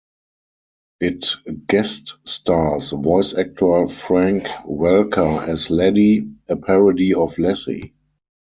It 0.99 1.27
guest 1.67 2.15
stars 2.23 2.89
voice 2.89 3.35
actor 3.35 3.85
Frank 3.85 4.45
Welker 4.65 5.47
as 5.47 5.69
Laddie, 5.69 6.27
a 6.49 6.55
parody 6.55 7.13
of 7.13 7.37
Lassie. 7.37 7.93